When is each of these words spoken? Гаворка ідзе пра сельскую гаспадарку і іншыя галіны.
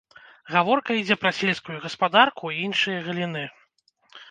Гаворка 0.53 0.95
ідзе 1.01 1.17
пра 1.25 1.31
сельскую 1.41 1.77
гаспадарку 1.85 2.45
і 2.55 2.59
іншыя 2.71 2.99
галіны. 3.11 3.47